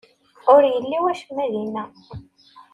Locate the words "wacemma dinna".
1.03-1.83